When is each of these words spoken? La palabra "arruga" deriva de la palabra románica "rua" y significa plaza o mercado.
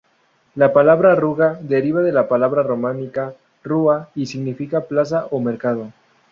La 0.55 0.69
palabra 0.73 1.11
"arruga" 1.11 1.59
deriva 1.61 2.01
de 2.01 2.11
la 2.11 2.27
palabra 2.27 2.63
románica 2.63 3.35
"rua" 3.63 4.09
y 4.15 4.25
significa 4.25 4.85
plaza 4.85 5.27
o 5.29 5.39
mercado. 5.39 5.93